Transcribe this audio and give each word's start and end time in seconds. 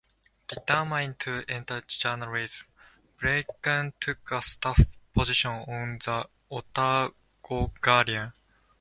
Determined 0.47 1.19
to 1.19 1.45
enter 1.47 1.79
journalism, 1.81 2.65
Bracken 3.17 3.93
took 3.99 4.31
a 4.31 4.41
staff 4.41 4.81
position 5.13 5.51
on 5.51 5.99
the 5.99 6.27
"Otago 6.51 7.71
Guardian". 7.79 8.33